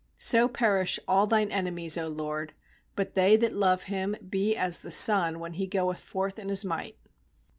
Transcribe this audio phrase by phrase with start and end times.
[0.17, 2.53] aSo perish all Thine enemies, 0 LORD;
[2.95, 6.65] But they that love Him be as the sun when he goeth forth in his
[6.65, 6.97] might.